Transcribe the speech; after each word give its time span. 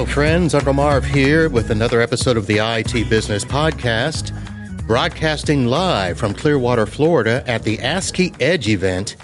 Hello, 0.00 0.10
friends. 0.10 0.54
Uncle 0.54 0.72
Marv 0.72 1.04
here 1.04 1.50
with 1.50 1.68
another 1.68 2.00
episode 2.00 2.38
of 2.38 2.46
the 2.46 2.56
IT 2.56 3.10
Business 3.10 3.44
Podcast, 3.44 4.32
broadcasting 4.86 5.66
live 5.66 6.16
from 6.16 6.32
Clearwater, 6.32 6.86
Florida 6.86 7.44
at 7.46 7.64
the 7.64 7.78
ASCII 7.80 8.32
Edge 8.40 8.66
event 8.66 9.16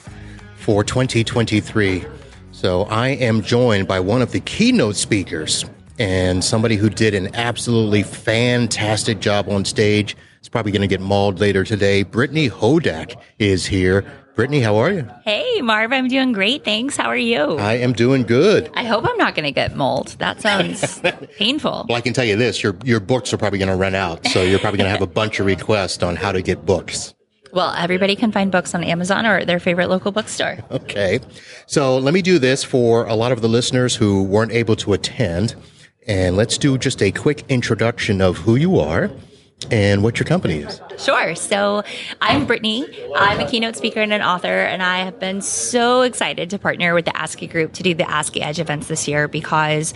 for 0.56 0.84
2023. 0.84 2.04
So 2.52 2.82
I 2.82 3.08
am 3.08 3.40
joined 3.40 3.88
by 3.88 4.00
one 4.00 4.20
of 4.20 4.32
the 4.32 4.40
keynote 4.40 4.96
speakers 4.96 5.64
and 5.98 6.44
somebody 6.44 6.76
who 6.76 6.90
did 6.90 7.14
an 7.14 7.34
absolutely 7.34 8.02
fantastic 8.02 9.18
job 9.18 9.48
on 9.48 9.64
stage. 9.64 10.14
It's 10.40 10.50
probably 10.50 10.72
going 10.72 10.82
to 10.82 10.88
get 10.88 11.00
mauled 11.00 11.40
later 11.40 11.64
today. 11.64 12.02
Brittany 12.02 12.50
Hodak 12.50 13.18
is 13.38 13.64
here. 13.64 14.04
Brittany, 14.36 14.60
how 14.60 14.76
are 14.76 14.92
you? 14.92 15.08
Hey, 15.24 15.62
Marv, 15.62 15.92
I'm 15.94 16.08
doing 16.08 16.32
great. 16.32 16.62
Thanks. 16.62 16.94
How 16.94 17.08
are 17.08 17.16
you? 17.16 17.56
I 17.56 17.78
am 17.78 17.94
doing 17.94 18.22
good. 18.24 18.70
I 18.74 18.84
hope 18.84 19.08
I'm 19.08 19.16
not 19.16 19.34
going 19.34 19.46
to 19.46 19.50
get 19.50 19.74
mold. 19.74 20.08
That 20.18 20.42
sounds 20.42 21.00
painful. 21.38 21.86
Well, 21.88 21.96
I 21.96 22.02
can 22.02 22.12
tell 22.12 22.24
you 22.26 22.36
this: 22.36 22.62
your 22.62 22.76
your 22.84 23.00
books 23.00 23.32
are 23.32 23.38
probably 23.38 23.58
going 23.58 23.70
to 23.70 23.76
run 23.76 23.94
out, 23.94 24.26
so 24.26 24.42
you're 24.42 24.58
probably 24.58 24.76
going 24.76 24.88
to 24.88 24.90
have 24.90 25.00
a 25.00 25.06
bunch 25.06 25.40
of 25.40 25.46
requests 25.46 26.02
on 26.02 26.16
how 26.16 26.32
to 26.32 26.42
get 26.42 26.66
books. 26.66 27.14
Well, 27.54 27.72
everybody 27.78 28.14
can 28.14 28.30
find 28.30 28.52
books 28.52 28.74
on 28.74 28.84
Amazon 28.84 29.24
or 29.24 29.42
their 29.46 29.58
favorite 29.58 29.88
local 29.88 30.12
bookstore. 30.12 30.58
Okay, 30.70 31.20
so 31.64 31.96
let 31.96 32.12
me 32.12 32.20
do 32.20 32.38
this 32.38 32.62
for 32.62 33.06
a 33.06 33.14
lot 33.14 33.32
of 33.32 33.40
the 33.40 33.48
listeners 33.48 33.96
who 33.96 34.22
weren't 34.22 34.52
able 34.52 34.76
to 34.76 34.92
attend, 34.92 35.54
and 36.06 36.36
let's 36.36 36.58
do 36.58 36.76
just 36.76 37.00
a 37.02 37.10
quick 37.10 37.44
introduction 37.48 38.20
of 38.20 38.36
who 38.36 38.56
you 38.56 38.78
are 38.78 39.10
and 39.70 40.02
what 40.02 40.18
your 40.18 40.26
company 40.26 40.58
is. 40.58 40.80
Sure. 40.98 41.34
So 41.34 41.82
I'm 42.20 42.46
Brittany. 42.46 42.86
I'm 43.16 43.40
a 43.40 43.48
keynote 43.48 43.76
speaker 43.76 44.00
and 44.00 44.12
an 44.12 44.22
author, 44.22 44.48
and 44.48 44.82
I 44.82 45.04
have 45.04 45.18
been 45.18 45.40
so 45.42 46.02
excited 46.02 46.50
to 46.50 46.58
partner 46.58 46.94
with 46.94 47.04
the 47.04 47.16
ASCII 47.16 47.46
group 47.46 47.72
to 47.74 47.82
do 47.82 47.94
the 47.94 48.08
ASCII 48.10 48.42
Edge 48.42 48.60
events 48.60 48.88
this 48.88 49.06
year 49.08 49.28
because 49.28 49.94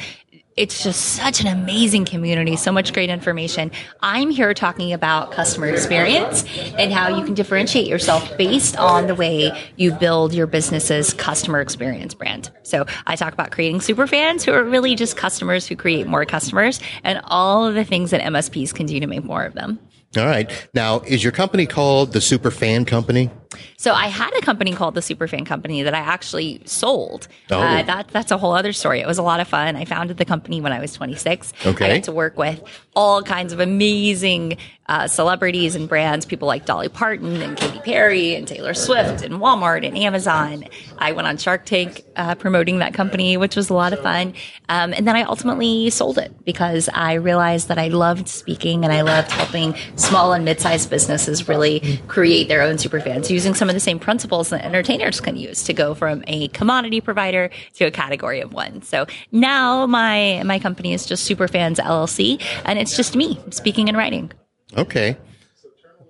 it's 0.56 0.82
just 0.82 1.14
such 1.14 1.40
an 1.40 1.46
amazing 1.46 2.04
community, 2.04 2.56
so 2.56 2.72
much 2.72 2.92
great 2.92 3.08
information. 3.08 3.70
I'm 4.02 4.30
here 4.30 4.52
talking 4.52 4.92
about 4.92 5.32
customer 5.32 5.68
experience 5.68 6.44
and 6.76 6.92
how 6.92 7.08
you 7.16 7.24
can 7.24 7.34
differentiate 7.34 7.86
yourself 7.86 8.36
based 8.36 8.76
on 8.76 9.06
the 9.06 9.14
way 9.14 9.52
you 9.76 9.92
build 9.92 10.34
your 10.34 10.46
business's 10.46 11.14
customer 11.14 11.60
experience 11.60 12.14
brand. 12.14 12.50
So 12.62 12.84
I 13.06 13.16
talk 13.16 13.32
about 13.32 13.52
creating 13.52 13.80
super 13.80 14.06
fans 14.06 14.44
who 14.44 14.52
are 14.52 14.64
really 14.64 14.94
just 14.94 15.16
customers 15.16 15.66
who 15.66 15.76
create 15.76 16.06
more 16.06 16.24
customers 16.24 16.80
and 17.04 17.20
all 17.24 17.66
of 17.66 17.74
the 17.74 17.84
things 17.84 18.10
that 18.10 18.20
MSPs 18.20 18.74
can 18.74 18.86
do 18.86 19.00
to 19.00 19.06
make 19.06 19.24
more 19.24 19.44
of 19.44 19.54
them. 19.54 19.78
All 20.16 20.26
right. 20.26 20.50
Now, 20.74 21.00
is 21.00 21.22
your 21.22 21.32
company 21.32 21.66
called 21.66 22.12
the 22.12 22.20
Super 22.20 22.50
Fan 22.50 22.84
Company? 22.84 23.30
So 23.76 23.92
I 23.92 24.06
had 24.06 24.30
a 24.36 24.40
company 24.40 24.72
called 24.74 24.94
the 24.94 25.00
Superfan 25.00 25.44
Company 25.44 25.82
that 25.82 25.94
I 25.94 25.98
actually 25.98 26.62
sold. 26.66 27.28
Oh. 27.50 27.58
Uh, 27.58 27.82
that, 27.82 28.08
that's 28.08 28.30
a 28.30 28.38
whole 28.38 28.52
other 28.52 28.72
story. 28.72 29.00
It 29.00 29.06
was 29.06 29.18
a 29.18 29.22
lot 29.22 29.40
of 29.40 29.48
fun. 29.48 29.74
I 29.76 29.84
founded 29.84 30.18
the 30.18 30.24
company 30.24 30.60
when 30.60 30.72
I 30.72 30.80
was 30.80 30.92
26. 30.92 31.52
Okay. 31.66 31.90
I 31.90 31.94
got 31.96 32.04
to 32.04 32.12
work 32.12 32.38
with 32.38 32.62
all 32.94 33.22
kinds 33.22 33.52
of 33.52 33.60
amazing 33.60 34.58
uh, 34.90 35.06
celebrities 35.06 35.76
and 35.76 35.88
brands, 35.88 36.26
people 36.26 36.48
like 36.48 36.66
Dolly 36.66 36.88
Parton 36.88 37.40
and 37.40 37.56
Katy 37.56 37.78
Perry 37.78 38.34
and 38.34 38.46
Taylor 38.46 38.74
Swift 38.74 39.22
and 39.22 39.34
Walmart 39.34 39.86
and 39.86 39.96
Amazon. 39.96 40.64
I 40.98 41.12
went 41.12 41.28
on 41.28 41.36
Shark 41.36 41.64
Tank 41.64 42.04
uh, 42.16 42.34
promoting 42.34 42.80
that 42.80 42.92
company, 42.92 43.36
which 43.36 43.54
was 43.54 43.70
a 43.70 43.74
lot 43.74 43.92
of 43.92 44.00
fun. 44.00 44.34
Um, 44.68 44.92
and 44.92 45.06
then 45.06 45.14
I 45.14 45.22
ultimately 45.22 45.90
sold 45.90 46.18
it 46.18 46.44
because 46.44 46.88
I 46.92 47.14
realized 47.14 47.68
that 47.68 47.78
I 47.78 47.88
loved 47.88 48.28
speaking 48.28 48.84
and 48.84 48.92
I 48.92 49.02
loved 49.02 49.30
helping 49.30 49.76
small 49.94 50.32
and 50.32 50.44
mid-sized 50.44 50.90
businesses 50.90 51.48
really 51.48 52.00
create 52.08 52.48
their 52.48 52.62
own 52.62 52.74
superfans 52.74 53.26
using 53.40 53.54
some 53.54 53.70
of 53.70 53.74
the 53.74 53.80
same 53.80 53.98
principles 53.98 54.50
that 54.50 54.62
entertainers 54.62 55.18
can 55.18 55.34
use 55.34 55.64
to 55.64 55.72
go 55.72 55.94
from 55.94 56.22
a 56.26 56.48
commodity 56.48 57.00
provider 57.00 57.48
to 57.72 57.84
a 57.86 57.90
category 57.90 58.40
of 58.40 58.52
one. 58.52 58.82
So 58.82 59.06
now 59.32 59.86
my 59.86 60.42
my 60.44 60.58
company 60.58 60.92
is 60.92 61.06
just 61.06 61.28
Superfans 61.28 61.76
LLC, 61.76 62.42
and 62.66 62.78
it's 62.78 62.94
just 62.94 63.16
me 63.16 63.38
speaking 63.50 63.88
and 63.88 63.96
writing. 63.96 64.30
Okay. 64.76 65.16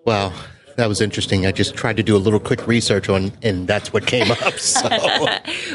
Wow 0.05 0.33
that 0.77 0.89
was 0.89 1.01
interesting. 1.01 1.47
I 1.47 1.53
just 1.53 1.75
tried 1.75 1.97
to 1.97 2.03
do 2.03 2.17
a 2.17 2.19
little 2.19 2.41
quick 2.41 2.67
research 2.67 3.09
on, 3.09 3.33
and 3.43 3.67
that's 3.67 3.93
what 3.93 4.07
came 4.07 4.31
up. 4.31 4.55
So, 4.61 4.89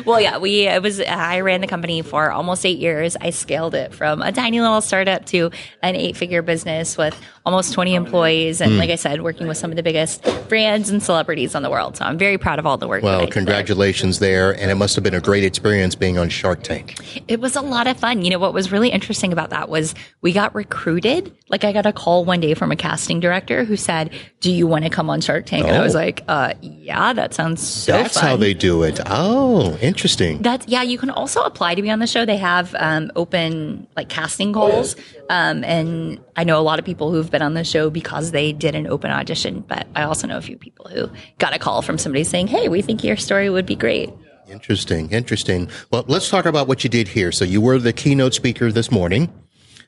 well, 0.06 0.22
yeah, 0.22 0.38
we 0.38 0.68
it 0.68 0.82
was. 0.82 1.02
I 1.02 1.42
ran 1.42 1.62
the 1.62 1.68
company 1.68 2.02
for 2.02 2.32
almost 2.32 2.66
eight 2.66 2.78
years. 2.78 3.18
I 3.20 3.32
scaled 3.32 3.74
it 3.76 3.94
from 3.94 4.22
a 4.22 4.32
tiny 4.32 4.62
little 4.62 4.80
startup 4.80 5.26
to 5.28 5.52
an 5.82 5.96
eight-figure 5.96 6.42
business 6.44 6.98
with 6.98 7.20
almost 7.46 7.74
20 7.74 7.94
employees, 7.94 8.62
and 8.62 8.74
mm. 8.74 8.78
like 8.78 8.90
I 8.90 8.96
said, 8.96 9.22
working 9.22 9.48
with 9.48 9.58
some 9.58 9.72
of 9.72 9.76
the 9.76 9.84
biggest 9.84 10.24
brands 10.50 10.90
and 10.90 11.02
celebrities 11.02 11.56
on 11.56 11.62
the 11.62 11.70
world. 11.70 11.98
So 11.98 12.06
I'm 12.06 12.18
very 12.18 12.38
proud 12.38 12.60
of 12.60 12.66
all 12.66 12.78
the 12.78 12.88
work. 12.88 13.04
Well, 13.04 13.28
congratulations 13.28 14.20
there, 14.20 14.52
and 14.52 14.72
it 14.72 14.76
must 14.76 14.96
have 14.96 15.04
been 15.04 15.14
a 15.14 15.22
great 15.22 15.44
experience 15.44 15.96
being 15.96 16.18
on 16.18 16.30
Shark 16.30 16.64
Tank. 16.64 16.96
It 17.28 17.40
was 17.40 17.56
a 17.56 17.62
lot 17.62 17.88
of 17.88 17.98
fun. 17.98 18.24
You 18.24 18.32
know 18.32 18.40
what 18.40 18.54
was 18.54 18.72
really 18.72 18.90
interesting 18.90 19.32
about 19.34 19.50
that 19.52 19.70
was 19.70 19.94
we 20.22 20.32
got 20.34 20.56
recruited. 20.56 21.36
Like 21.50 21.64
I 21.64 21.72
got 21.72 21.86
a 21.86 21.94
call 21.94 22.26
one 22.26 22.40
day 22.40 22.54
from 22.54 22.72
a 22.72 22.76
casting 22.76 23.20
director 23.20 23.64
who 23.64 23.76
said, 23.76 24.12
"Do 24.40 24.52
you 24.52 24.68
want 24.68 24.85
to 24.86 24.90
come 24.90 25.10
on 25.10 25.22
Shark 25.22 25.46
Tank?" 25.46 25.66
Oh. 25.66 25.68
And 25.68 25.78
I 25.78 25.82
was 25.82 25.96
oh. 25.96 26.00
like, 26.00 26.24
uh, 26.28 26.54
"Yeah, 26.62 27.14
that 27.14 27.34
sounds 27.34 27.66
so." 27.66 27.92
That's 27.92 28.16
fun. 28.20 28.24
how 28.24 28.36
they 28.38 28.54
do 28.54 28.84
it. 28.84 29.00
Oh, 29.06 29.78
interesting. 29.82 30.42
That's 30.42 30.68
yeah. 30.68 30.82
You 30.82 30.98
can 30.98 31.10
also 31.10 31.42
apply 31.42 31.76
to 31.76 31.82
be 31.82 31.90
on 31.90 32.00
the 32.00 32.08
show. 32.08 32.26
They 32.26 32.38
have 32.38 32.76
um, 32.80 33.12
open 33.16 33.88
like 33.96 34.10
casting 34.10 34.54
calls, 34.54 34.96
um, 35.30 35.64
and 35.64 36.20
I 36.36 36.44
know 36.44 36.60
a 36.60 36.64
lot 36.64 36.80
of 36.80 36.86
people 36.86 37.12
who've 37.12 37.30
been 37.30 37.42
on 37.42 37.54
the 37.54 37.64
show 37.64 37.90
because 37.90 38.32
they 38.32 38.54
did 38.54 38.76
an 38.76 38.88
open 38.88 39.12
audition. 39.12 39.62
But 39.62 39.88
I 39.96 40.04
also 40.04 40.28
know 40.28 40.38
a 40.38 40.42
few 40.42 40.58
people 40.58 40.88
who 40.90 41.10
got 41.40 41.54
a 41.54 41.60
call 41.60 41.82
from 41.82 41.98
somebody 41.98 42.24
saying, 42.24 42.48
"Hey, 42.48 42.70
we 42.70 42.82
think 42.82 43.04
your 43.04 43.18
story 43.18 43.50
would 43.50 43.66
be 43.66 43.76
great." 43.76 44.10
Interesting, 44.48 45.10
interesting. 45.12 45.70
Well, 45.92 46.06
let's 46.08 46.30
talk 46.30 46.46
about 46.46 46.68
what 46.68 46.84
you 46.84 46.90
did 46.90 47.08
here. 47.08 47.32
So 47.32 47.46
you 47.46 47.62
were 47.62 47.80
the 47.80 47.94
keynote 47.94 48.34
speaker 48.34 48.72
this 48.72 48.92
morning 48.92 49.34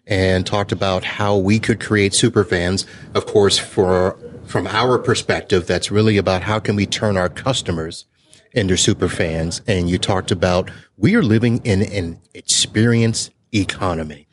and 0.08 0.46
talked 0.46 0.72
about 0.72 1.04
how 1.04 1.38
we 1.38 1.60
could 1.60 1.80
create 1.80 2.14
super 2.14 2.44
fans. 2.44 2.86
Of 3.14 3.26
course, 3.26 3.58
for 3.58 4.18
from 4.48 4.68
our 4.68 4.98
perspective, 4.98 5.68
that's 5.68 5.92
really 5.92 6.18
about 6.18 6.44
how 6.44 6.60
can 6.60 6.76
we 6.76 6.86
turn 6.86 7.18
our 7.18 7.30
customers 7.30 8.06
into 8.54 8.78
super 8.78 9.10
fans. 9.10 9.62
And 9.68 9.90
you 9.90 9.98
talked 9.98 10.32
about 10.32 10.72
we 10.98 11.16
are 11.16 11.24
living 11.24 11.64
in 11.66 11.82
an 11.84 12.20
experience 12.34 13.30
economy. 13.54 14.28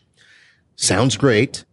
Sounds 0.77 1.17
great. 1.17 1.65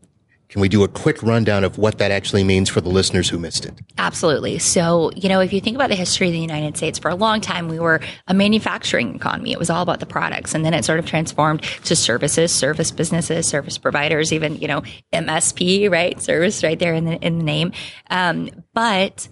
Can 0.51 0.59
we 0.59 0.67
do 0.67 0.83
a 0.83 0.89
quick 0.89 1.23
rundown 1.23 1.63
of 1.63 1.77
what 1.77 1.97
that 1.99 2.11
actually 2.11 2.43
means 2.43 2.67
for 2.67 2.81
the 2.81 2.89
listeners 2.89 3.29
who 3.29 3.39
missed 3.39 3.65
it? 3.65 3.73
Absolutely. 3.97 4.59
So, 4.59 5.09
you 5.15 5.29
know, 5.29 5.39
if 5.39 5.53
you 5.53 5.61
think 5.61 5.75
about 5.75 5.87
the 5.87 5.95
history 5.95 6.27
of 6.27 6.33
the 6.33 6.39
United 6.39 6.75
States, 6.75 6.99
for 6.99 7.09
a 7.09 7.15
long 7.15 7.39
time 7.39 7.69
we 7.69 7.79
were 7.79 8.01
a 8.27 8.33
manufacturing 8.33 9.15
economy. 9.15 9.53
It 9.53 9.59
was 9.59 9.69
all 9.69 9.81
about 9.81 10.01
the 10.01 10.05
products. 10.05 10.53
And 10.53 10.65
then 10.65 10.73
it 10.73 10.83
sort 10.83 10.99
of 10.99 11.05
transformed 11.05 11.63
to 11.85 11.95
services, 11.95 12.51
service 12.51 12.91
businesses, 12.91 13.47
service 13.47 13.77
providers, 13.77 14.33
even, 14.33 14.57
you 14.57 14.67
know, 14.67 14.83
MSP, 15.13 15.89
right? 15.89 16.21
Service 16.21 16.65
right 16.65 16.77
there 16.77 16.93
in 16.93 17.05
the, 17.05 17.17
in 17.25 17.37
the 17.37 17.45
name. 17.45 17.71
Um, 18.09 18.49
but 18.73 19.29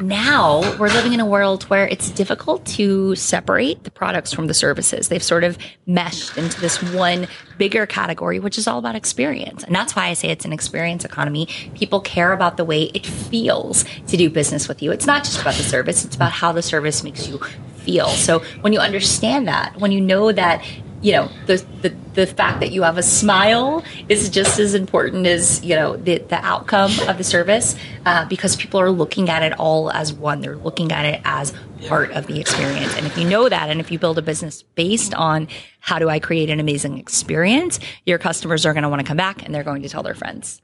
now 0.00 0.60
we're 0.78 0.88
living 0.88 1.12
in 1.12 1.20
a 1.20 1.26
world 1.26 1.64
where 1.64 1.86
it's 1.86 2.10
difficult 2.10 2.64
to 2.66 3.14
separate 3.14 3.84
the 3.84 3.90
products 3.90 4.32
from 4.32 4.46
the 4.46 4.54
services. 4.54 5.08
They've 5.08 5.22
sort 5.22 5.44
of 5.44 5.58
meshed 5.86 6.36
into 6.36 6.60
this 6.60 6.82
one 6.92 7.26
bigger 7.58 7.86
category, 7.86 8.38
which 8.38 8.58
is 8.58 8.66
all 8.66 8.78
about 8.78 8.94
experience. 8.94 9.64
And 9.64 9.74
that's 9.74 9.96
why 9.96 10.08
I 10.08 10.14
say 10.14 10.28
it's 10.28 10.44
an 10.44 10.52
experience 10.52 11.04
economy. 11.04 11.46
People 11.74 12.00
care 12.00 12.32
about 12.32 12.56
the 12.56 12.64
way 12.64 12.84
it 12.94 13.06
feels 13.06 13.84
to 14.08 14.16
do 14.16 14.30
business 14.30 14.68
with 14.68 14.82
you. 14.82 14.92
It's 14.92 15.06
not 15.06 15.24
just 15.24 15.40
about 15.40 15.54
the 15.54 15.62
service. 15.62 16.04
It's 16.04 16.16
about 16.16 16.32
how 16.32 16.52
the 16.52 16.62
service 16.62 17.02
makes 17.02 17.28
you 17.28 17.38
feel. 17.78 18.08
So 18.08 18.40
when 18.60 18.72
you 18.72 18.80
understand 18.80 19.48
that, 19.48 19.76
when 19.78 19.92
you 19.92 20.00
know 20.00 20.30
that 20.32 20.64
you 21.00 21.12
know 21.12 21.30
the, 21.46 21.64
the 21.82 21.94
the 22.14 22.26
fact 22.26 22.60
that 22.60 22.72
you 22.72 22.82
have 22.82 22.98
a 22.98 23.02
smile 23.02 23.84
is 24.08 24.28
just 24.30 24.58
as 24.58 24.74
important 24.74 25.26
as 25.26 25.64
you 25.64 25.74
know 25.74 25.96
the 25.96 26.18
the 26.18 26.44
outcome 26.44 26.90
of 27.08 27.18
the 27.18 27.24
service 27.24 27.76
uh, 28.06 28.24
because 28.26 28.56
people 28.56 28.80
are 28.80 28.90
looking 28.90 29.30
at 29.30 29.42
it 29.42 29.58
all 29.58 29.90
as 29.92 30.12
one. 30.12 30.40
They're 30.40 30.56
looking 30.56 30.90
at 30.92 31.04
it 31.04 31.20
as 31.24 31.54
part 31.86 32.10
of 32.12 32.26
the 32.26 32.40
experience. 32.40 32.96
And 32.96 33.06
if 33.06 33.16
you 33.16 33.28
know 33.28 33.48
that 33.48 33.70
and 33.70 33.80
if 33.80 33.90
you 33.92 33.98
build 33.98 34.18
a 34.18 34.22
business 34.22 34.62
based 34.62 35.14
on 35.14 35.48
how 35.80 35.98
do 35.98 36.08
i 36.08 36.18
create 36.18 36.50
an 36.50 36.60
amazing 36.60 36.98
experience 36.98 37.78
your 38.04 38.18
customers 38.18 38.66
are 38.66 38.72
going 38.72 38.82
to 38.82 38.88
want 38.88 39.00
to 39.00 39.06
come 39.06 39.16
back 39.16 39.44
and 39.44 39.54
they're 39.54 39.62
going 39.62 39.82
to 39.82 39.88
tell 39.88 40.02
their 40.02 40.14
friends. 40.14 40.60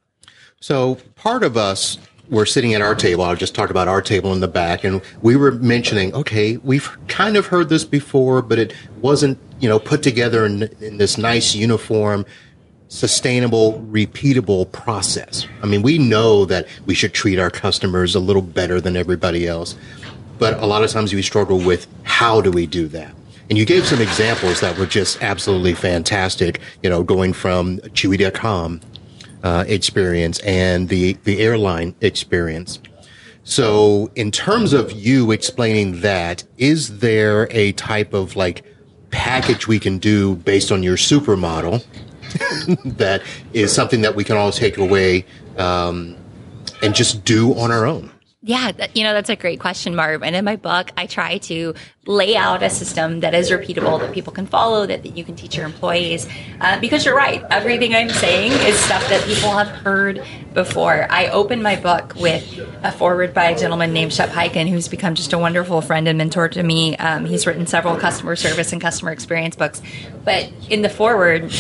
So 0.61 0.97
part 1.15 1.43
of 1.43 1.57
us 1.57 1.99
we're 2.31 2.47
sitting 2.47 2.75
at 2.75 2.81
our 2.81 2.95
table. 2.95 3.25
I'll 3.25 3.37
just 3.37 3.55
talk 3.55 3.71
about 3.71 3.89
our 3.89 4.01
table 4.01 4.33
in 4.33 4.41
the 4.41 4.49
back, 4.49 4.85
and 4.85 5.03
we 5.23 5.37
were 5.37 5.53
mentioning, 5.53 6.15
okay, 6.15 6.57
we've 6.59 6.97
kind 7.09 7.37
of 7.37 7.47
heard 7.47 7.69
this 7.69 7.85
before, 7.85 8.43
but 8.43 8.59
it 8.59 8.75
wasn't, 9.01 9.39
you 9.61 9.69
know, 9.69 9.79
put 9.79 10.03
together 10.03 10.45
in, 10.47 10.65
in 10.81 10.97
this 10.97 11.19
nice, 11.19 11.55
uniform, 11.55 12.25
sustainable, 12.89 13.81
repeatable 13.91 14.71
process. 14.73 15.47
I 15.63 15.67
mean, 15.67 15.83
we 15.83 15.99
know 15.99 16.45
that 16.47 16.67
we 16.87 16.95
should 16.95 17.13
treat 17.13 17.39
our 17.39 17.51
customers 17.51 18.15
a 18.15 18.21
little 18.21 18.43
better 18.43 18.81
than 18.81 18.97
everybody 18.97 19.47
else, 19.47 19.77
but 20.39 20.55
a 20.63 20.67
lot 20.67 20.83
of 20.83 20.91
times 20.91 21.13
we 21.13 21.23
struggle 21.23 21.59
with 21.59 21.87
how 22.05 22.41
do 22.41 22.51
we 22.51 22.67
do 22.67 22.89
that. 22.89 23.15
And 23.51 23.59
you 23.59 23.67
gave 23.67 23.85
some 23.85 24.01
examples 24.01 24.61
that 24.61 24.79
were 24.79 24.87
just 24.87 25.23
absolutely 25.23 25.75
fantastic, 25.75 26.61
you 26.83 26.89
know, 26.89 27.03
going 27.03 27.35
from 27.35 27.79
Chewy.com 27.79 28.81
uh, 29.45 29.65
experience 29.69 30.41
and 30.41 30.89
the 30.89 31.13
the 31.25 31.39
airline 31.39 31.95
experience. 32.01 32.81
So, 33.45 34.11
in 34.15 34.31
terms 34.31 34.73
of 34.73 34.91
you 34.91 35.31
explaining 35.31 36.01
that, 36.01 36.45
is 36.57 37.01
there 37.01 37.47
a 37.51 37.73
type 37.73 38.15
of 38.15 38.37
like 38.37 38.65
package 39.11 39.69
we 39.69 39.79
can 39.79 39.99
do 39.99 40.37
based 40.37 40.73
on 40.73 40.83
your 40.83 40.97
supermodel 40.97 41.85
that 42.97 43.23
is 43.53 43.71
something 43.71 44.01
that 44.01 44.17
we 44.17 44.25
can 44.25 44.37
all 44.37 44.51
take 44.51 44.79
away 44.79 45.27
um, 45.59 46.17
and 46.83 46.95
just 46.95 47.23
do 47.25 47.55
on 47.55 47.71
our 47.71 47.85
own? 47.85 48.11
Yeah, 48.47 48.73
you 48.93 49.05
know, 49.05 49.15
that's 49.15 49.31
a 49.31 49.37
great 49.37 49.59
question, 49.59 49.97
Marv. 49.97 50.23
And 50.23 50.37
in 50.37 50.45
my 50.45 50.57
book, 50.57 50.91
I 50.99 51.07
try 51.07 51.39
to 51.39 51.73
lay 52.05 52.37
out 52.37 52.63
a 52.63 52.69
system 52.69 53.21
that 53.21 53.33
is 53.33 53.51
repeatable, 53.51 53.99
that 54.01 54.13
people 54.13 54.35
can 54.35 54.47
follow, 54.47 54.85
that, 54.85 55.03
that 55.03 55.17
you 55.17 55.25
can 55.25 55.35
teach 55.35 55.57
your 55.57 55.65
employees. 55.65 56.29
Uh, 56.61 56.79
because 56.79 57.07
you're 57.07 57.17
right, 57.17 57.43
everything 57.51 57.95
I'm 57.95 58.11
saying 58.11 58.53
is 58.53 58.79
stuff 58.81 59.09
that 59.09 59.25
people 59.25 59.49
have 59.49 59.69
heard 59.69 60.23
before. 60.53 61.07
I 61.09 61.29
open 61.29 61.63
my 61.63 61.77
book 61.77 62.17
with 62.17 62.61
a 62.83 62.93
foreword 62.93 63.33
by 63.33 63.45
a 63.45 63.59
gentleman 63.59 63.95
named 63.95 64.13
Shep 64.13 64.29
Hyken, 64.29 64.69
who's 64.69 64.89
become 64.89 65.15
just 65.15 65.33
a 65.33 65.39
wonderful 65.39 65.81
friend 65.81 66.07
and 66.07 66.19
mentor 66.19 66.51
to 66.51 66.63
me. 66.63 66.99
Um, 66.99 67.25
he's 67.25 67.47
written 67.47 67.67
several 67.67 67.97
customer 67.97 68.37
service 68.37 68.75
and 68.75 68.81
customer 68.83 69.11
experience 69.11 69.57
books. 69.57 69.81
But 70.23 70.53
in 70.69 70.83
the 70.83 70.91
foreword, 70.91 71.51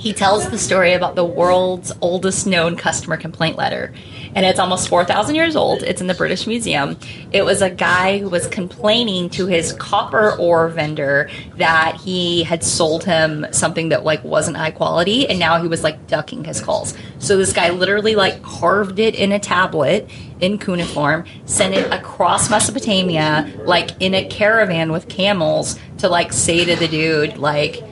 he 0.00 0.14
tells 0.14 0.48
the 0.48 0.56
story 0.56 0.94
about 0.94 1.14
the 1.14 1.24
world's 1.24 1.92
oldest 2.00 2.46
known 2.46 2.74
customer 2.74 3.18
complaint 3.18 3.58
letter. 3.58 3.92
And 4.34 4.46
it's 4.46 4.58
almost 4.58 4.88
4,000 4.88 5.34
years 5.34 5.54
old. 5.54 5.82
It's 5.82 6.00
in 6.00 6.06
the 6.06 6.14
British 6.14 6.46
Museum. 6.46 6.96
It 7.32 7.44
was 7.44 7.60
a 7.60 7.68
guy 7.68 8.16
who 8.16 8.30
was 8.30 8.46
complaining 8.46 9.28
to 9.30 9.46
his 9.46 9.74
copper 9.74 10.34
ore 10.38 10.68
vendor 10.68 11.28
that 11.58 11.96
he 11.96 12.44
had 12.44 12.64
sold 12.64 13.04
him 13.04 13.44
something 13.50 13.90
that 13.90 14.02
like 14.02 14.24
wasn't 14.24 14.56
high 14.56 14.70
quality 14.70 15.28
and 15.28 15.38
now 15.38 15.60
he 15.60 15.68
was 15.68 15.84
like 15.84 16.06
ducking 16.06 16.44
his 16.44 16.62
calls. 16.62 16.94
So 17.18 17.36
this 17.36 17.52
guy 17.52 17.68
literally 17.68 18.14
like 18.14 18.42
carved 18.42 19.00
it 19.00 19.14
in 19.14 19.32
a 19.32 19.38
tablet 19.38 20.08
in 20.40 20.56
cuneiform, 20.56 21.26
sent 21.44 21.74
it 21.74 21.92
across 21.92 22.48
Mesopotamia 22.48 23.52
like 23.64 23.90
in 24.00 24.14
a 24.14 24.26
caravan 24.26 24.92
with 24.92 25.08
camels 25.10 25.78
to 25.98 26.08
like 26.08 26.32
say 26.32 26.64
to 26.64 26.74
the 26.74 26.88
dude 26.88 27.36
like 27.36 27.82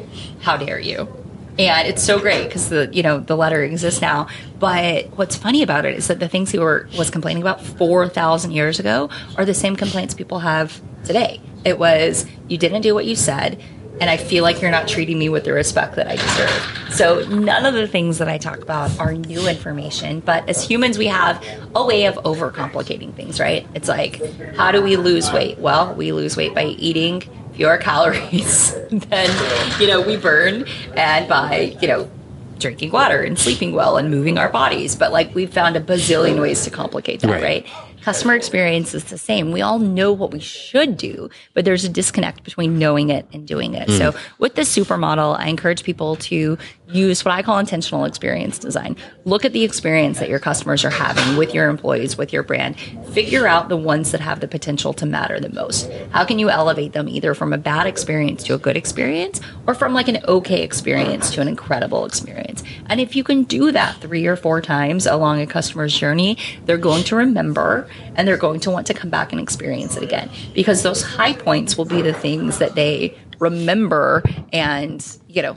how 0.40 0.56
dare 0.56 0.80
you? 0.80 1.17
And 1.58 1.88
it's 1.88 2.02
so 2.02 2.18
great 2.18 2.44
because 2.44 2.68
the 2.68 2.88
you 2.92 3.02
know 3.02 3.18
the 3.18 3.36
letter 3.36 3.62
exists 3.62 4.00
now 4.00 4.26
but 4.58 5.06
what's 5.16 5.36
funny 5.36 5.62
about 5.62 5.84
it 5.84 5.96
is 5.96 6.08
that 6.08 6.20
the 6.20 6.28
things 6.28 6.50
he 6.50 6.58
were 6.58 6.88
was 6.96 7.10
complaining 7.10 7.42
about 7.42 7.60
4000 7.60 8.50
years 8.52 8.78
ago 8.78 9.10
are 9.36 9.44
the 9.44 9.54
same 9.54 9.76
complaints 9.76 10.14
people 10.14 10.40
have 10.40 10.80
today 11.04 11.40
it 11.64 11.78
was 11.78 12.26
you 12.48 12.58
didn't 12.58 12.82
do 12.82 12.94
what 12.94 13.04
you 13.04 13.16
said 13.16 13.60
and 14.00 14.08
I 14.08 14.16
feel 14.16 14.44
like 14.44 14.62
you're 14.62 14.70
not 14.70 14.86
treating 14.86 15.18
me 15.18 15.28
with 15.28 15.44
the 15.44 15.52
respect 15.52 15.96
that 15.96 16.06
I 16.06 16.16
deserve. 16.16 16.92
So 16.92 17.28
none 17.28 17.66
of 17.66 17.74
the 17.74 17.88
things 17.88 18.18
that 18.18 18.28
I 18.28 18.38
talk 18.38 18.60
about 18.60 18.98
are 18.98 19.12
new 19.12 19.48
information, 19.48 20.20
but 20.20 20.48
as 20.48 20.62
humans, 20.62 20.98
we 20.98 21.06
have 21.06 21.44
a 21.74 21.84
way 21.84 22.06
of 22.06 22.14
overcomplicating 22.16 23.14
things, 23.14 23.40
right? 23.40 23.66
It's 23.74 23.88
like, 23.88 24.22
how 24.54 24.72
do 24.72 24.82
we 24.82 24.96
lose 24.96 25.32
weight? 25.32 25.58
Well, 25.58 25.94
we 25.94 26.12
lose 26.12 26.36
weight 26.36 26.54
by 26.54 26.64
eating 26.64 27.22
fewer 27.58 27.76
calories 27.76 28.72
than 28.90 29.80
you 29.80 29.86
know 29.88 30.00
we 30.00 30.16
burn, 30.16 30.64
and 30.94 31.28
by 31.28 31.76
you 31.82 31.88
know 31.88 32.10
drinking 32.58 32.90
water 32.90 33.22
and 33.22 33.38
sleeping 33.38 33.72
well 33.72 33.98
and 33.98 34.10
moving 34.10 34.38
our 34.38 34.48
bodies. 34.48 34.96
But 34.96 35.12
like 35.12 35.34
we've 35.34 35.52
found 35.52 35.76
a 35.76 35.80
bazillion 35.80 36.40
ways 36.40 36.64
to 36.64 36.70
complicate 36.70 37.20
that, 37.20 37.30
right? 37.30 37.42
right? 37.42 37.66
Customer 38.02 38.34
experience 38.34 38.94
is 38.94 39.04
the 39.04 39.18
same. 39.18 39.52
We 39.52 39.60
all 39.60 39.78
know 39.78 40.12
what 40.12 40.30
we 40.30 40.40
should 40.40 40.96
do, 40.96 41.30
but 41.54 41.64
there's 41.64 41.84
a 41.84 41.88
disconnect 41.88 42.44
between 42.44 42.78
knowing 42.78 43.10
it 43.10 43.26
and 43.32 43.46
doing 43.46 43.74
it. 43.74 43.88
Mm. 43.88 43.98
So 43.98 44.18
with 44.38 44.54
the 44.54 44.62
supermodel, 44.62 45.38
I 45.38 45.48
encourage 45.48 45.82
people 45.82 46.16
to 46.16 46.58
use 46.90 47.24
what 47.24 47.34
I 47.34 47.42
call 47.42 47.58
intentional 47.58 48.04
experience 48.04 48.58
design. 48.58 48.96
Look 49.24 49.44
at 49.44 49.52
the 49.52 49.64
experience 49.64 50.18
that 50.20 50.28
your 50.28 50.38
customers 50.38 50.84
are 50.84 50.90
having 50.90 51.36
with 51.36 51.54
your 51.54 51.68
employees, 51.68 52.16
with 52.16 52.32
your 52.32 52.42
brand. 52.42 52.78
Figure 53.12 53.46
out 53.46 53.68
the 53.68 53.76
ones 53.76 54.12
that 54.12 54.20
have 54.20 54.40
the 54.40 54.48
potential 54.48 54.92
to 54.94 55.06
matter 55.06 55.38
the 55.38 55.50
most. 55.50 55.90
How 56.10 56.24
can 56.24 56.38
you 56.38 56.48
elevate 56.48 56.92
them 56.92 57.08
either 57.08 57.34
from 57.34 57.52
a 57.52 57.58
bad 57.58 57.86
experience 57.86 58.42
to 58.44 58.54
a 58.54 58.58
good 58.58 58.76
experience 58.76 59.40
or 59.66 59.74
from 59.74 59.92
like 59.92 60.08
an 60.08 60.24
okay 60.26 60.62
experience 60.62 61.30
to 61.32 61.40
an 61.40 61.48
incredible 61.48 62.06
experience? 62.06 62.62
And 62.86 63.00
if 63.00 63.14
you 63.14 63.24
can 63.24 63.44
do 63.44 63.70
that 63.72 63.96
three 63.96 64.26
or 64.26 64.36
four 64.36 64.60
times 64.60 65.06
along 65.06 65.40
a 65.40 65.46
customer's 65.46 65.96
journey, 65.96 66.38
they're 66.64 66.78
going 66.78 67.04
to 67.04 67.16
remember 67.16 67.87
and 68.14 68.26
they're 68.26 68.36
going 68.36 68.60
to 68.60 68.70
want 68.70 68.86
to 68.86 68.94
come 68.94 69.10
back 69.10 69.32
and 69.32 69.40
experience 69.40 69.96
it 69.96 70.02
again 70.02 70.30
because 70.54 70.82
those 70.82 71.02
high 71.02 71.32
points 71.32 71.76
will 71.76 71.84
be 71.84 72.02
the 72.02 72.12
things 72.12 72.58
that 72.58 72.74
they 72.74 73.16
remember 73.38 74.22
and, 74.52 75.18
you 75.28 75.42
know, 75.42 75.56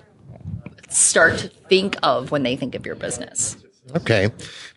start 0.89 1.37
to 1.39 1.47
think 1.47 1.97
of 2.03 2.31
when 2.31 2.43
they 2.43 2.55
think 2.55 2.75
of 2.75 2.85
your 2.85 2.95
business. 2.95 3.57
Okay. 3.95 4.29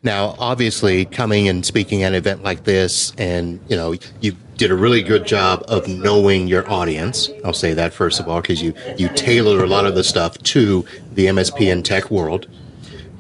Now, 0.02 0.34
obviously, 0.38 1.04
coming 1.04 1.48
and 1.48 1.64
speaking 1.64 2.02
at 2.02 2.08
an 2.08 2.14
event 2.14 2.42
like 2.42 2.64
this, 2.64 3.12
and 3.16 3.60
you 3.68 3.76
know, 3.76 3.94
you 4.20 4.36
did 4.56 4.70
a 4.70 4.74
really 4.74 5.02
good 5.02 5.26
job 5.26 5.64
of 5.68 5.88
knowing 5.88 6.46
your 6.46 6.68
audience. 6.70 7.30
I'll 7.44 7.52
say 7.52 7.74
that 7.74 7.92
first 7.92 8.20
of 8.20 8.28
all, 8.28 8.40
because 8.40 8.62
you 8.62 8.74
you 8.96 9.08
tailor 9.10 9.62
a 9.62 9.66
lot 9.66 9.86
of 9.86 9.94
the 9.94 10.04
stuff 10.04 10.38
to 10.38 10.84
the 11.12 11.26
MSP 11.26 11.70
and 11.72 11.84
tech 11.84 12.10
world. 12.10 12.46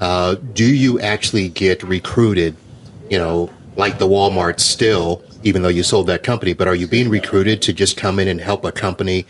Uh, 0.00 0.34
do 0.52 0.64
you 0.64 1.00
actually 1.00 1.48
get 1.48 1.82
recruited? 1.82 2.56
You 3.10 3.18
know, 3.18 3.50
like 3.76 3.98
the 3.98 4.06
Walmart 4.06 4.60
still, 4.60 5.24
even 5.42 5.62
though 5.62 5.68
you 5.68 5.82
sold 5.82 6.06
that 6.06 6.22
company, 6.22 6.52
but 6.52 6.68
are 6.68 6.74
you 6.74 6.86
being 6.86 7.08
recruited 7.08 7.62
to 7.62 7.72
just 7.72 7.96
come 7.96 8.18
in 8.18 8.28
and 8.28 8.40
help 8.40 8.64
a 8.64 8.72
company, 8.72 9.26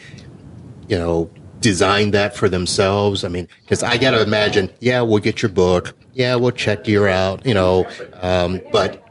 you 0.89 0.99
know, 0.99 1.31
design 1.61 2.11
that 2.13 2.37
for 2.37 2.49
themselves? 2.49 3.25
I 3.25 3.29
mean, 3.29 3.49
because 3.63 3.83
I 3.83 3.97
got 3.97 4.13
to 4.13 4.23
imagine, 4.23 4.71
yeah, 4.81 5.01
we'll 5.01 5.21
get 5.21 5.43
your 5.43 5.51
book. 5.51 5.95
Yeah, 6.13 6.37
we'll 6.37 6.53
check 6.53 6.87
you 6.87 7.07
out, 7.07 7.45
you 7.45 7.55
know, 7.55 7.89
um, 8.21 8.61
but 8.71 9.05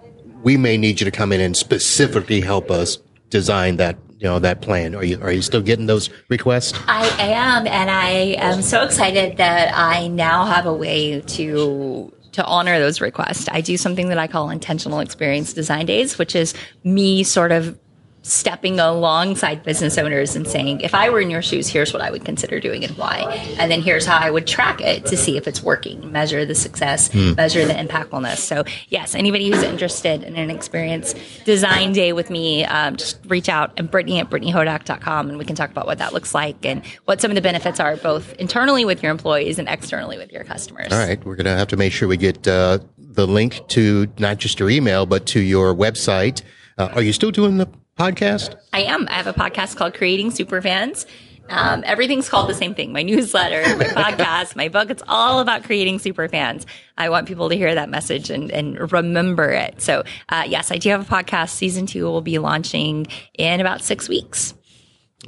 we 0.44 0.58
may 0.58 0.78
need 0.78 1.00
you 1.02 1.06
to 1.06 1.12
come 1.12 1.32
in 1.32 1.42
and 1.42 1.56
specifically 1.56 2.42
help 2.42 2.70
us 2.70 2.98
design 3.30 3.78
that 3.78 3.98
you 4.20 4.30
know 4.30 4.40
that 4.40 4.62
plan 4.62 4.96
are 4.96 5.04
you 5.04 5.20
are 5.22 5.32
you 5.32 5.42
still 5.42 5.62
getting 5.62 5.86
those 5.86 6.10
requests 6.30 6.80
i 6.88 7.06
am 7.20 7.68
and 7.68 7.90
i 7.90 8.10
am 8.38 8.62
so 8.62 8.84
excited 8.84 9.36
that 9.38 9.74
i 9.76 10.08
now 10.08 10.46
have 10.46 10.66
a 10.66 10.74
way 10.74 11.20
to 11.22 12.14
to 12.34 12.46
honor 12.46 12.80
those 12.80 13.02
requests. 13.02 13.48
I 13.52 13.62
do 13.62 13.78
something 13.78 14.10
that 14.10 14.18
I 14.18 14.28
call 14.28 14.50
intentional 14.50 15.00
experience 15.00 15.54
design 15.54 15.86
days, 15.86 16.18
which 16.18 16.36
is 16.36 16.54
me 16.84 17.24
sort 17.24 17.52
of 17.52 17.80
stepping 18.24 18.80
alongside 18.80 19.64
business 19.64 19.98
owners 19.98 20.36
and 20.36 20.48
saying, 20.48 20.80
if 20.82 20.96
I 20.96 21.10
were 21.10 21.20
in 21.20 21.30
your 21.30 21.42
shoes, 21.42 21.68
here's 21.68 21.94
what 21.94 22.02
I 22.02 22.10
would 22.10 22.24
consider 22.24 22.60
doing 22.60 22.84
and 22.84 22.98
why. 22.98 23.20
And 23.60 23.70
then 23.70 23.82
here's 23.82 24.06
how 24.06 24.18
I 24.18 24.32
would 24.32 24.48
track 24.48 24.80
it 24.82 25.06
to 25.08 25.18
see 25.18 25.36
if 25.36 25.46
it's 25.48 25.62
working, 25.62 26.12
measure 26.12 26.46
the 26.46 26.56
success, 26.56 27.10
mm. 27.10 27.36
measure 27.36 27.66
the 27.66 27.74
impactfulness. 27.74 28.38
So, 28.38 28.64
yes, 28.88 29.14
anybody 29.14 29.52
who's 29.52 29.62
interested 29.62 30.24
in 30.24 30.38
an 30.38 30.50
experience 30.50 31.14
design 31.44 31.92
day 31.92 32.14
with 32.14 32.30
me, 32.30 32.64
um, 32.64 32.96
just 32.96 33.20
reach 33.26 33.50
out 33.50 33.74
and 33.78 33.92
Brittany 33.92 34.20
at 34.20 34.30
BrittanyHodak.com 34.30 35.30
and 35.30 35.38
we 35.38 35.44
can 35.44 35.58
talk 35.58 35.70
about 35.70 35.86
what 35.86 35.98
that 35.98 36.14
looks 36.14 36.34
like 36.34 36.66
and 36.66 36.86
what 37.04 37.20
some 37.20 37.30
of 37.30 37.36
the 37.36 37.42
benefits 37.42 37.82
are 37.82 37.98
both 37.98 38.34
internally 38.36 38.86
with 38.86 39.04
your 39.04 39.12
employees 39.12 39.60
and 39.60 39.68
externally 39.68 40.18
with 40.18 40.32
your 40.32 40.46
customers. 40.46 40.94
All 40.94 41.00
right. 41.00 41.24
We're 41.26 41.36
going 41.36 41.46
to 41.46 41.58
have 41.58 41.68
to 41.70 41.78
make 41.78 41.92
sure 41.92 42.08
we 42.08 42.18
get 42.18 42.48
uh, 42.48 42.80
the 42.98 43.28
link 43.28 43.68
to 43.70 44.08
not 44.18 44.38
just 44.38 44.60
your 44.62 44.70
email, 44.70 45.06
but 45.06 45.26
to 45.28 45.42
your 45.42 45.76
website. 45.76 46.42
Uh, 46.78 46.90
are 46.94 47.02
you 47.02 47.14
still 47.14 47.32
doing 47.32 47.58
the 47.58 47.68
podcast? 47.98 48.56
I 48.72 48.84
am. 48.84 49.08
I 49.10 49.14
have 49.14 49.28
a 49.28 49.34
podcast 49.34 49.76
called 49.76 49.94
Creating 49.94 50.32
Superfans. 50.32 51.06
Um, 51.50 51.84
everything's 51.86 52.30
called 52.30 52.50
the 52.50 52.54
same 52.54 52.74
thing. 52.74 52.94
My 52.94 53.04
newsletter, 53.04 53.62
my 53.78 53.86
podcast, 53.86 54.56
my 54.56 54.70
book. 54.70 54.90
It's 54.90 55.04
all 55.08 55.40
about 55.40 55.64
creating 55.64 56.00
super 56.00 56.28
fans. 56.30 56.66
I 56.98 57.10
want 57.10 57.28
people 57.28 57.50
to 57.50 57.56
hear 57.56 57.76
that 57.76 57.90
message 57.90 58.30
and, 58.30 58.50
and 58.52 58.92
remember 58.92 59.50
it. 59.50 59.82
So, 59.82 60.04
uh, 60.30 60.46
yes, 60.48 60.72
I 60.72 60.78
do 60.78 60.90
have 60.90 61.02
a 61.02 61.12
podcast. 61.14 61.50
Season 61.50 61.86
two 61.86 62.06
will 62.06 62.22
be 62.22 62.40
launching 62.40 63.08
in 63.34 63.60
about 63.60 63.82
six 63.82 64.08
weeks. 64.08 64.54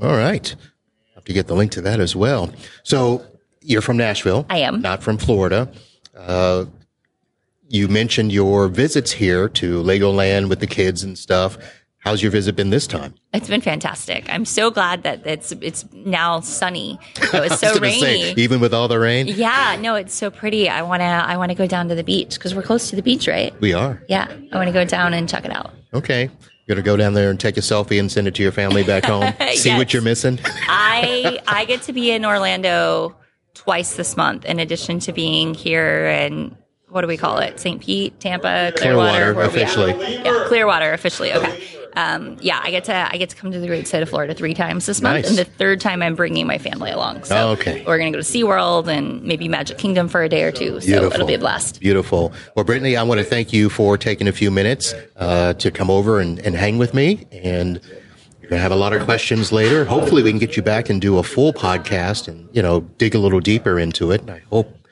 All 0.02 0.16
right. 0.16 0.56
I 0.56 1.16
have 1.16 1.25
to 1.25 1.34
get 1.34 1.48
the 1.48 1.56
link 1.56 1.72
to 1.74 1.82
that 1.82 2.00
as 2.00 2.16
well. 2.16 2.52
So 2.84 3.25
you're 3.62 3.82
from 3.82 3.98
Nashville. 3.98 4.46
I 4.50 4.60
am. 4.60 4.82
Not 4.82 5.04
from 5.04 5.18
Florida. 5.18 5.72
Uh, 6.16 6.66
you 7.70 7.88
mentioned 7.88 8.32
your 8.32 8.68
visits 8.68 9.12
here 9.12 9.50
to 9.50 9.82
Legoland 9.82 10.50
with 10.50 10.60
the 10.60 10.68
kids 10.68 11.04
and 11.04 11.18
stuff. 11.18 11.58
How's 12.00 12.22
your 12.22 12.32
visit 12.32 12.56
been 12.56 12.70
this 12.70 12.86
time? 12.86 13.16
It's 13.34 13.48
been 13.48 13.62
fantastic. 13.62 14.26
I'm 14.30 14.46
so 14.46 14.70
glad 14.70 15.02
that 15.04 15.26
it's 15.26 15.52
it's 15.54 15.86
now 15.92 16.40
sunny. 16.40 17.00
It 17.16 17.34
was 17.50 17.60
so 17.60 17.80
rainy, 17.80 18.00
say, 18.00 18.34
even 18.38 18.60
with 18.60 18.76
all 18.76 18.88
the 18.88 19.00
rain. 19.00 19.26
Yeah, 19.28 19.76
no, 19.82 19.96
it's 19.96 20.14
so 20.14 20.30
pretty. 20.30 20.70
I 20.70 20.84
wanna 20.84 21.04
I 21.04 21.38
wanna 21.38 21.56
go 21.56 21.66
down 21.66 21.90
to 21.90 21.96
the 21.96 22.04
beach 22.04 22.36
because 22.36 22.54
we're 22.54 22.62
close 22.62 22.92
to 22.92 22.96
the 22.96 23.02
beach, 23.02 23.28
right? 23.28 23.60
We 23.60 23.74
are. 23.74 24.04
Yeah, 24.08 24.32
I 24.52 24.56
want 24.56 24.68
to 24.68 24.74
go 24.74 24.86
down 24.86 25.16
and 25.16 25.28
check 25.28 25.46
it 25.46 25.52
out. 25.52 25.72
Okay. 25.96 26.30
You're 26.68 26.76
gonna 26.76 26.86
go 26.86 26.96
down 26.96 27.16
there 27.16 27.32
and 27.32 27.40
take 27.40 27.58
a 27.58 27.62
selfie 27.62 28.00
and 28.00 28.12
send 28.12 28.28
it 28.28 28.36
to 28.36 28.44
your 28.44 28.52
family 28.52 28.84
back 28.84 29.06
home. 29.06 29.34
See 29.56 29.70
yes. 29.70 29.78
what 29.80 29.92
you're 29.92 30.04
missing. 30.04 30.40
I 30.68 31.40
I 31.48 31.66
get 31.66 31.82
to 31.84 31.94
be 31.94 32.12
in 32.12 32.24
Orlando 32.24 33.16
twice 33.56 33.96
this 33.96 34.16
month, 34.16 34.46
in 34.46 34.60
addition 34.60 35.00
to 35.00 35.12
being 35.14 35.56
here 35.56 36.06
and 36.06 36.56
what 36.96 37.02
do 37.02 37.08
we 37.08 37.18
call 37.18 37.40
it? 37.40 37.60
St. 37.60 37.82
Pete, 37.82 38.18
Tampa, 38.20 38.72
Clearwater, 38.78 39.34
Clearwater 39.34 39.42
officially. 39.42 40.14
Yeah, 40.24 40.46
Clearwater 40.48 40.94
officially. 40.94 41.34
Okay 41.34 41.75
um, 41.96 42.38
yeah, 42.42 42.60
I 42.62 42.72
get 42.72 42.86
to 42.86 42.94
I 42.94 43.18
get 43.18 43.30
to 43.30 43.36
come 43.36 43.52
to 43.52 43.60
the 43.60 43.68
great 43.68 43.88
state 43.88 44.04
of 44.04 44.10
Florida 44.10 44.34
three 44.34 44.54
times 44.54 44.86
this 44.86 45.02
month, 45.02 45.25
nice. 45.25 45.30
and 45.30 45.38
the 45.38 45.46
third 45.46 45.80
time 45.80 46.02
I'm 46.02 46.16
bringing 46.16 46.46
my 46.46 46.58
family 46.58 46.92
along. 46.92 47.24
So 47.24 47.36
oh, 47.36 47.52
okay, 47.52 47.84
we're 47.86 47.98
going 47.98 48.12
to 48.12 48.18
go 48.18 48.22
to 48.22 48.30
SeaWorld 48.30 48.88
and 48.88 49.24
maybe 49.24 49.48
Magic 49.48 49.78
Kingdom 49.78 50.08
for 50.08 50.22
a 50.22 50.30
day 50.30 50.44
or 50.44 50.52
two. 50.52 50.80
So 50.82 50.88
Beautiful. 50.88 51.14
it'll 51.14 51.28
be 51.28 51.34
a 51.36 51.40
blast. 51.40 51.80
Beautiful. 51.80 52.34
Well, 52.56 52.66
Brittany, 52.66 52.98
I 52.98 53.04
want 53.04 53.20
to 53.20 53.25
thank 53.25 53.54
you 53.54 53.70
for 53.70 53.98
taking 53.98 54.28
a 54.28 54.34
few 54.34 54.52
minutes 54.52 54.94
uh, 55.16 55.54
to 55.54 55.72
come 55.72 55.90
over 55.90 56.20
and, 56.20 56.40
and 56.40 56.56
hang 56.56 56.78
with 56.78 56.94
me 56.94 57.25
and. 57.32 57.80
You're 58.42 58.52
going 58.52 58.60
to 58.60 58.64
have 58.64 58.74
a 58.74 58.75
lot 58.75 58.94
of 58.94 59.02
questions 59.06 59.52
later. 59.52 59.86
Hopefully 59.86 60.22
we 60.22 60.30
can 60.30 60.38
get 60.38 60.56
you 60.56 60.62
back 60.62 60.92
and 60.92 61.02
do 61.02 61.18
a 61.18 61.24
full 61.24 61.52
podcast 61.52 62.28
and, 62.28 62.48
you 62.54 62.62
know, 62.62 62.82
dig 63.00 63.16
a 63.16 63.18
little 63.18 63.40
deeper 63.40 63.80
into 63.80 64.12
it. 64.12 64.22
And 64.22 64.30
I 64.30 64.44
hope 64.52 64.85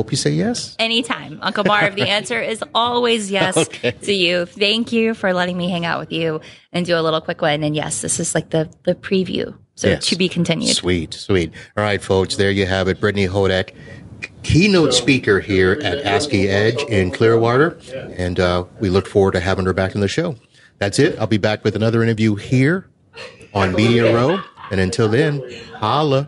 Hope 0.00 0.10
you 0.12 0.16
say 0.16 0.30
yes. 0.30 0.76
Anytime. 0.78 1.38
Uncle 1.42 1.62
Marv, 1.62 1.94
the 1.94 2.08
answer 2.08 2.40
is 2.40 2.64
always 2.74 3.30
yes 3.30 3.54
Okay. 3.54 3.90
to 3.90 4.14
you. 4.14 4.46
Thank 4.46 4.92
you 4.92 5.12
for 5.12 5.34
letting 5.34 5.58
me 5.58 5.68
hang 5.68 5.84
out 5.84 6.00
with 6.00 6.10
you 6.10 6.40
and 6.72 6.86
do 6.86 6.96
a 6.98 7.02
little 7.02 7.20
quick 7.20 7.42
one. 7.42 7.62
And 7.62 7.76
yes, 7.76 8.00
this 8.00 8.18
is 8.18 8.34
like 8.34 8.48
the, 8.48 8.70
the 8.84 8.94
preview. 8.94 9.54
So 9.74 9.88
Yes. 9.88 10.06
to 10.06 10.16
be 10.16 10.26
continued. 10.30 10.74
Sweet, 10.74 11.12
sweet. 11.12 11.52
All 11.76 11.84
right, 11.84 12.00
folks, 12.02 12.36
there 12.36 12.50
you 12.50 12.64
have 12.64 12.88
it. 12.88 12.98
Brittany 12.98 13.28
Hodak, 13.28 13.74
keynote 14.42 14.94
speaker 14.94 15.38
here 15.38 15.72
at 15.82 15.98
ASCII 15.98 16.48
Edge 16.48 16.82
in 16.84 17.10
Clearwater. 17.10 17.78
And 18.16 18.40
uh, 18.40 18.64
we 18.80 18.88
look 18.88 19.06
forward 19.06 19.32
to 19.32 19.40
having 19.40 19.66
her 19.66 19.74
back 19.74 19.94
in 19.94 20.00
the 20.00 20.08
show. 20.08 20.34
That's 20.78 20.98
it. 20.98 21.18
I'll 21.18 21.26
be 21.26 21.36
back 21.36 21.62
with 21.62 21.76
another 21.76 22.02
interview 22.02 22.36
here 22.36 22.88
on 23.52 23.74
Media 23.74 24.14
Row. 24.14 24.40
And 24.70 24.80
until 24.80 25.10
then, 25.10 25.42
holla. 25.74 26.26